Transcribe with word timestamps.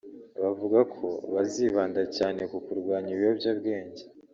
Bavuga 0.41 0.79
ko 0.93 1.07
bazibanda 1.33 2.01
cyane 2.17 2.41
ku 2.51 2.57
kurwanya 2.65 3.09
ibiyobyabwenge 3.15 4.03